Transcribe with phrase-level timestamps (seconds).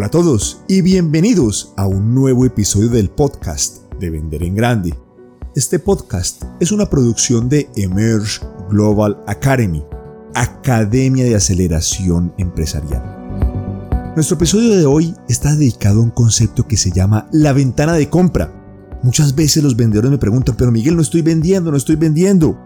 [0.00, 4.98] Hola a todos y bienvenidos a un nuevo episodio del podcast de Vender en Grande.
[5.54, 8.40] Este podcast es una producción de Emerge
[8.70, 9.84] Global Academy,
[10.34, 13.02] Academia de Aceleración Empresarial.
[14.14, 18.08] Nuestro episodio de hoy está dedicado a un concepto que se llama la ventana de
[18.08, 18.98] compra.
[19.02, 22.58] Muchas veces los vendedores me preguntan, pero Miguel, no estoy vendiendo, no estoy vendiendo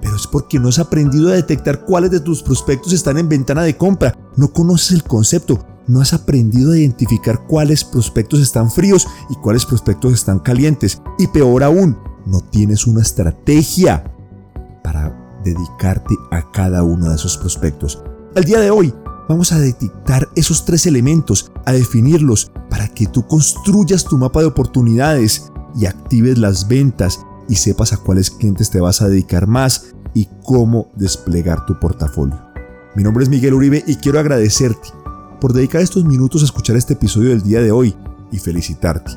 [0.00, 3.62] pero es porque no has aprendido a detectar cuáles de tus prospectos están en ventana
[3.62, 4.14] de compra.
[4.36, 9.66] No conoces el concepto, no has aprendido a identificar cuáles prospectos están fríos y cuáles
[9.66, 11.00] prospectos están calientes.
[11.18, 14.04] Y peor aún, no tienes una estrategia
[14.82, 18.02] para dedicarte a cada uno de esos prospectos.
[18.34, 18.94] Al día de hoy
[19.28, 24.46] vamos a detectar esos tres elementos, a definirlos para que tú construyas tu mapa de
[24.46, 29.94] oportunidades y actives las ventas y sepas a cuáles clientes te vas a dedicar más
[30.14, 32.40] y cómo desplegar tu portafolio.
[32.94, 35.03] Mi nombre es Miguel Uribe y quiero agradecerte
[35.40, 37.94] por dedicar estos minutos a escuchar este episodio del día de hoy
[38.30, 39.12] y felicitarte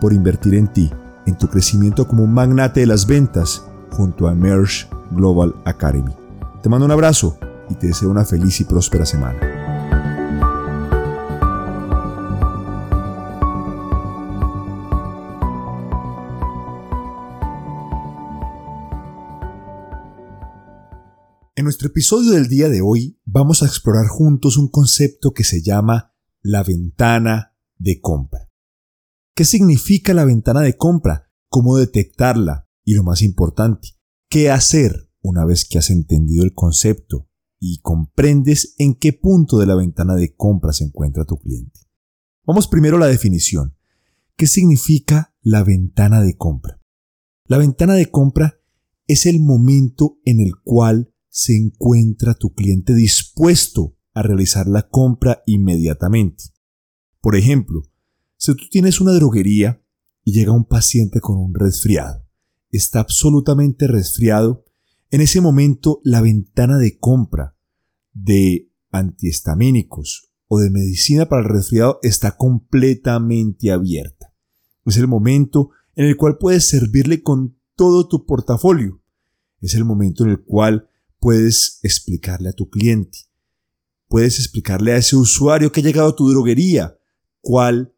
[0.00, 0.90] por invertir en ti,
[1.26, 6.12] en tu crecimiento como magnate de las ventas junto a Emerge Global Academy.
[6.62, 9.38] Te mando un abrazo y te deseo una feliz y próspera semana.
[21.56, 25.62] En nuestro episodio del día de hoy vamos a explorar juntos un concepto que se
[25.62, 28.50] llama la ventana de compra.
[29.34, 31.30] ¿Qué significa la ventana de compra?
[31.48, 32.68] ¿Cómo detectarla?
[32.84, 33.90] Y lo más importante,
[34.28, 37.28] ¿qué hacer una vez que has entendido el concepto
[37.60, 41.80] y comprendes en qué punto de la ventana de compra se encuentra tu cliente?
[42.44, 43.76] Vamos primero a la definición.
[44.36, 46.80] ¿Qué significa la ventana de compra?
[47.44, 48.58] La ventana de compra
[49.06, 55.42] es el momento en el cual se encuentra tu cliente dispuesto a realizar la compra
[55.46, 56.44] inmediatamente.
[57.20, 57.82] Por ejemplo,
[58.36, 59.82] si tú tienes una droguería
[60.24, 62.26] y llega un paciente con un resfriado,
[62.70, 64.64] está absolutamente resfriado,
[65.10, 67.56] en ese momento la ventana de compra
[68.12, 74.34] de antihistamínicos o de medicina para el resfriado está completamente abierta.
[74.84, 79.00] Es el momento en el cual puedes servirle con todo tu portafolio.
[79.60, 80.89] Es el momento en el cual
[81.20, 83.18] puedes explicarle a tu cliente,
[84.08, 86.98] puedes explicarle a ese usuario que ha llegado a tu droguería
[87.40, 87.94] cuál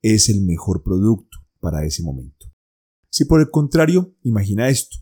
[0.00, 2.46] es el mejor producto para ese momento.
[3.10, 4.96] Si por el contrario, imagina esto,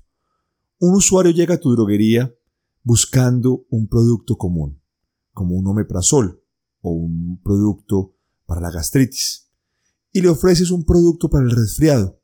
[0.78, 2.34] un usuario llega a tu droguería
[2.82, 4.82] buscando un producto común,
[5.32, 6.42] como un omeprazol
[6.80, 8.16] o un producto
[8.46, 9.50] para la gastritis,
[10.12, 12.20] y le ofreces un producto para el resfriado.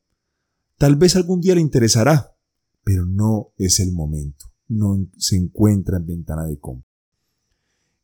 [0.79, 2.37] Tal vez algún día le interesará,
[2.83, 6.89] pero no es el momento no se encuentra en ventana de compra.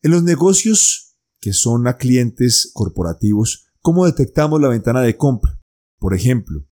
[0.02, 5.60] En los negocios que son a clientes corporativos, ¿cómo detectamos la ventana de compra?
[5.98, 6.66] Por ejemplo,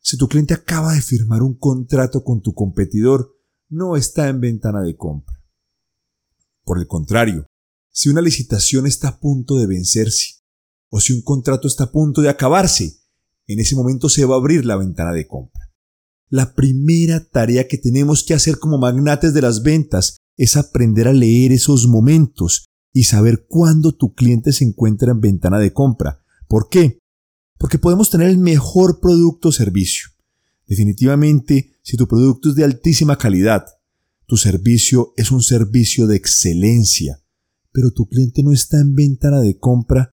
[0.00, 3.36] si tu cliente acaba de firmar un contrato con tu competidor,
[3.68, 5.42] no está en ventana de compra.
[6.64, 7.46] Por el contrario,
[7.90, 10.42] si una licitación está a punto de vencerse
[10.88, 13.00] o si un contrato está a punto de acabarse,
[13.46, 15.61] en ese momento se va a abrir la ventana de compra.
[16.32, 21.12] La primera tarea que tenemos que hacer como magnates de las ventas es aprender a
[21.12, 26.24] leer esos momentos y saber cuándo tu cliente se encuentra en ventana de compra.
[26.48, 27.00] ¿Por qué?
[27.58, 30.08] Porque podemos tener el mejor producto o servicio.
[30.66, 33.66] Definitivamente, si tu producto es de altísima calidad,
[34.24, 37.22] tu servicio es un servicio de excelencia,
[37.72, 40.10] pero tu cliente no está en ventana de compra,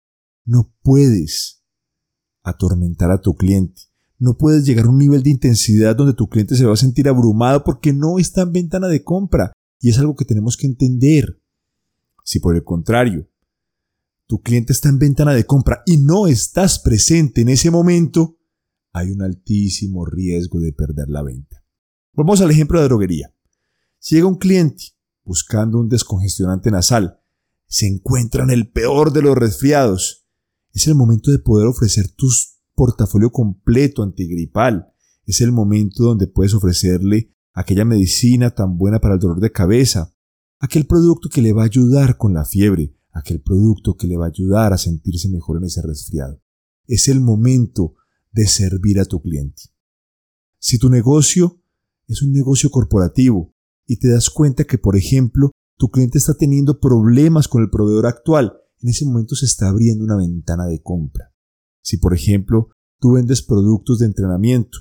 [0.46, 1.62] no puedes
[2.42, 3.82] atormentar a tu cliente.
[4.18, 7.08] No puedes llegar a un nivel de intensidad donde tu cliente se va a sentir
[7.08, 9.52] abrumado porque no está en ventana de compra.
[9.80, 11.40] Y es algo que tenemos que entender.
[12.24, 13.28] Si por el contrario,
[14.26, 18.38] tu cliente está en ventana de compra y no estás presente en ese momento,
[18.92, 21.62] hay un altísimo riesgo de perder la venta.
[22.14, 23.34] Vamos al ejemplo de droguería.
[23.98, 24.84] Si llega un cliente
[25.22, 27.20] buscando un descongestionante nasal,
[27.66, 30.26] se encuentra en el peor de los resfriados.
[30.72, 34.92] Es el momento de poder ofrecer tus portafolio completo antigripal.
[35.24, 40.14] Es el momento donde puedes ofrecerle aquella medicina tan buena para el dolor de cabeza,
[40.60, 44.26] aquel producto que le va a ayudar con la fiebre, aquel producto que le va
[44.26, 46.40] a ayudar a sentirse mejor en ese resfriado.
[46.86, 47.94] Es el momento
[48.30, 49.62] de servir a tu cliente.
[50.58, 51.60] Si tu negocio
[52.06, 53.54] es un negocio corporativo
[53.86, 58.06] y te das cuenta que, por ejemplo, tu cliente está teniendo problemas con el proveedor
[58.06, 61.32] actual, en ese momento se está abriendo una ventana de compra.
[61.86, 64.78] Si, por ejemplo, tú vendes productos de entrenamiento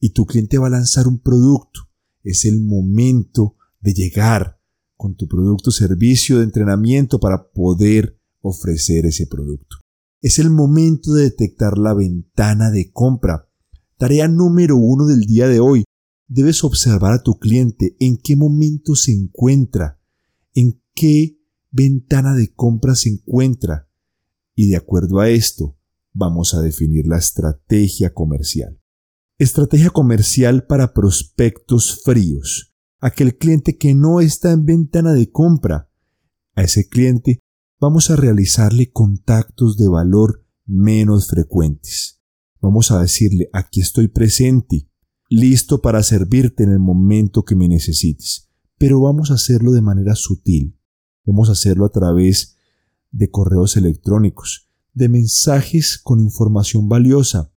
[0.00, 1.82] y tu cliente va a lanzar un producto,
[2.24, 4.58] es el momento de llegar
[4.96, 9.76] con tu producto o servicio de entrenamiento para poder ofrecer ese producto.
[10.20, 13.48] Es el momento de detectar la ventana de compra.
[13.96, 15.84] Tarea número uno del día de hoy.
[16.26, 20.00] Debes observar a tu cliente en qué momento se encuentra,
[20.54, 21.38] en qué
[21.70, 23.88] ventana de compra se encuentra.
[24.56, 25.77] Y de acuerdo a esto,
[26.18, 28.80] vamos a definir la estrategia comercial.
[29.38, 32.74] Estrategia comercial para prospectos fríos.
[33.00, 35.92] Aquel cliente que no está en ventana de compra.
[36.56, 37.38] A ese cliente
[37.80, 42.20] vamos a realizarle contactos de valor menos frecuentes.
[42.60, 44.90] Vamos a decirle, aquí estoy presente,
[45.30, 48.50] listo para servirte en el momento que me necesites.
[48.76, 50.76] Pero vamos a hacerlo de manera sutil.
[51.24, 52.56] Vamos a hacerlo a través
[53.12, 54.67] de correos electrónicos,
[54.98, 57.52] de mensajes con información valiosa.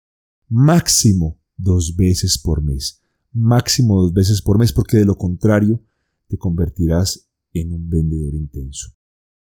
[0.48, 3.02] Máximo dos veces por mes.
[3.32, 5.82] Máximo dos veces por mes porque de lo contrario
[6.28, 8.90] te convertirás en un vendedor intenso.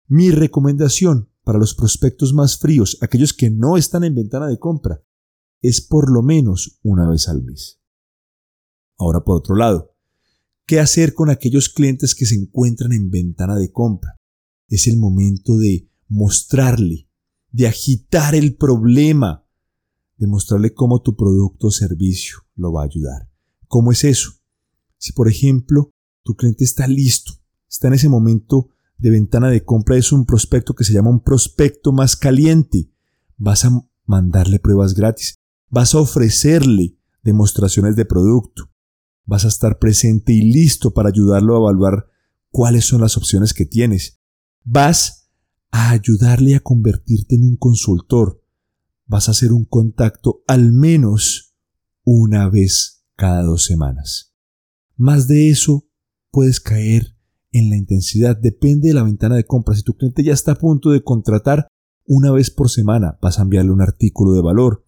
[0.08, 5.02] Mi recomendación para los prospectos más fríos, aquellos que no están en ventana de compra,
[5.62, 7.81] es por lo menos una vez al mes.
[8.99, 9.96] Ahora, por otro lado,
[10.66, 14.20] ¿qué hacer con aquellos clientes que se encuentran en ventana de compra?
[14.69, 17.08] Es el momento de mostrarle,
[17.56, 19.47] de agitar el problema,
[20.19, 23.31] de mostrarle cómo tu producto o servicio lo va a ayudar.
[23.67, 24.32] ¿Cómo es eso?
[24.99, 25.91] Si, por ejemplo,
[26.23, 27.32] tu cliente está listo,
[27.67, 28.69] está en ese momento
[28.99, 32.91] de ventana de compra es un prospecto que se llama un prospecto más caliente.
[33.38, 33.70] Vas a
[34.05, 35.37] mandarle pruebas gratis.
[35.70, 38.70] Vas a ofrecerle demostraciones de producto.
[39.25, 42.06] Vas a estar presente y listo para ayudarlo a evaluar
[42.50, 44.20] cuáles son las opciones que tienes.
[44.62, 45.25] Vas
[45.76, 48.43] a ayudarle a convertirte en un consultor.
[49.05, 51.55] Vas a hacer un contacto al menos
[52.02, 54.34] una vez cada dos semanas.
[54.96, 55.87] Más de eso
[56.31, 57.14] puedes caer
[57.52, 59.75] en la intensidad depende de la ventana de compra.
[59.75, 61.69] Si tu cliente ya está a punto de contratar,
[62.06, 64.87] una vez por semana vas a enviarle un artículo de valor,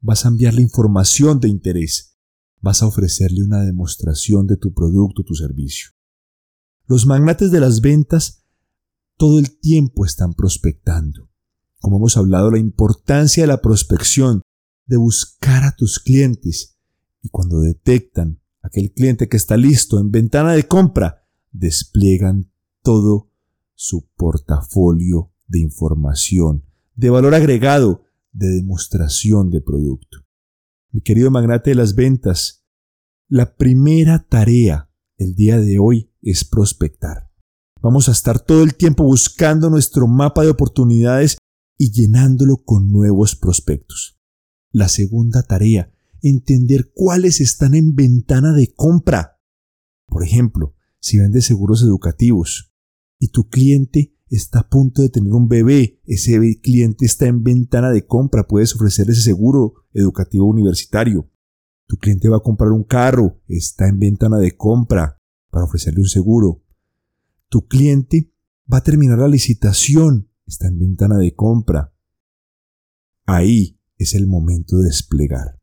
[0.00, 2.18] vas a enviarle información de interés,
[2.60, 5.90] vas a ofrecerle una demostración de tu producto, tu servicio.
[6.86, 8.39] Los magnates de las ventas
[9.20, 11.28] todo el tiempo están prospectando.
[11.78, 14.40] Como hemos hablado, la importancia de la prospección,
[14.86, 16.78] de buscar a tus clientes
[17.20, 22.50] y cuando detectan aquel cliente que está listo en ventana de compra, despliegan
[22.82, 23.30] todo
[23.74, 26.64] su portafolio de información,
[26.94, 30.24] de valor agregado, de demostración de producto.
[30.92, 32.64] Mi querido magnate de las ventas,
[33.28, 37.29] la primera tarea el día de hoy es prospectar.
[37.82, 41.38] Vamos a estar todo el tiempo buscando nuestro mapa de oportunidades
[41.78, 44.20] y llenándolo con nuevos prospectos.
[44.70, 45.90] La segunda tarea,
[46.20, 49.40] entender cuáles están en ventana de compra.
[50.06, 52.74] Por ejemplo, si vendes seguros educativos
[53.18, 57.90] y tu cliente está a punto de tener un bebé, ese cliente está en ventana
[57.90, 61.30] de compra, puedes ofrecer ese seguro educativo universitario.
[61.86, 65.18] Tu cliente va a comprar un carro, está en ventana de compra
[65.50, 66.62] para ofrecerle un seguro.
[67.50, 68.32] Tu cliente
[68.72, 71.92] va a terminar la licitación, está en ventana de compra.
[73.26, 75.60] Ahí es el momento de desplegar.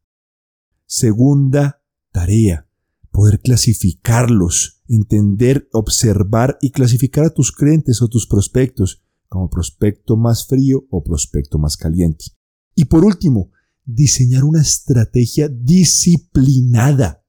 [0.85, 1.81] Segunda
[2.11, 2.69] tarea,
[3.09, 10.45] poder clasificarlos, entender, observar y clasificar a tus clientes o tus prospectos como prospecto más
[10.45, 12.25] frío o prospecto más caliente.
[12.75, 13.51] Y por último,
[13.85, 17.23] diseñar una estrategia disciplinada.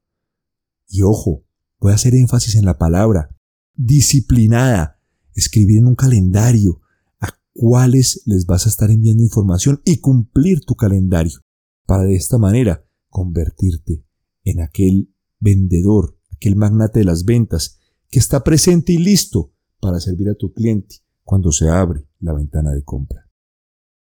[0.88, 1.46] Y ojo,
[1.78, 3.37] voy a hacer énfasis en la palabra
[3.78, 5.00] disciplinada.
[5.34, 6.82] Escribir en un calendario
[7.20, 11.40] a cuáles les vas a estar enviando información y cumplir tu calendario
[11.86, 14.04] para de esta manera convertirte
[14.44, 17.78] en aquel vendedor, aquel magnate de las ventas,
[18.10, 22.72] que está presente y listo para servir a tu cliente cuando se abre la ventana
[22.72, 23.30] de compra.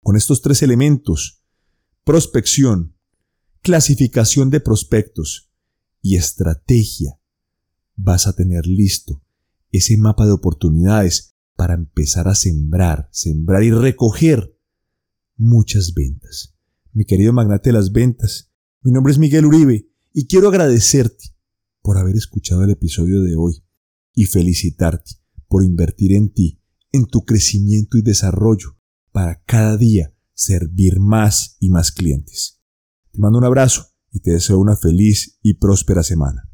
[0.02, 1.42] Con estos tres elementos,
[2.04, 2.98] prospección,
[3.62, 5.52] clasificación de prospectos
[6.02, 7.18] y estrategia,
[7.96, 9.23] vas a tener listo
[9.74, 14.58] ese mapa de oportunidades para empezar a sembrar, sembrar y recoger
[15.36, 16.56] muchas ventas.
[16.94, 18.52] Mi querido magnate de las ventas,
[18.82, 21.36] mi nombre es Miguel Uribe y quiero agradecerte
[21.82, 23.64] por haber escuchado el episodio de hoy
[24.14, 25.16] y felicitarte
[25.48, 26.62] por invertir en ti,
[26.92, 28.78] en tu crecimiento y desarrollo
[29.12, 32.62] para cada día servir más y más clientes.
[33.12, 36.53] Te mando un abrazo y te deseo una feliz y próspera semana.